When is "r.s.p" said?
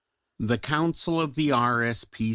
1.51-2.29